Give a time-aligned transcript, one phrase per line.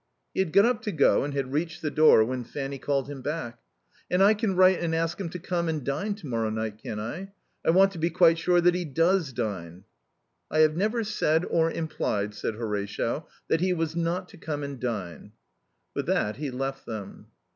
[0.33, 3.21] He had got up to go and had reached the door when Fanny called him
[3.21, 3.59] back.
[4.09, 6.99] "And I can write and ask him to come and dine to morrow night, can't
[6.99, 7.33] I?
[7.63, 9.83] I want to be quite sure that he does dine."
[10.49, 14.79] "I have never said or implied," said Horatio, "that he was not to come and
[14.79, 15.33] dine."
[15.93, 17.27] With that he left them.